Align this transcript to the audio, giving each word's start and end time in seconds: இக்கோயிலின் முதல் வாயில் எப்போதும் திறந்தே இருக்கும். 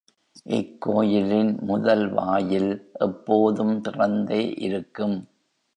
இக்கோயிலின் 0.49 1.59
முதல் 1.61 2.09
வாயில் 2.09 2.71
எப்போதும் 2.99 3.81
திறந்தே 3.81 4.41
இருக்கும். 4.59 5.17